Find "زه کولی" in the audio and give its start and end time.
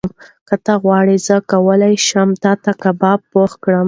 1.27-1.95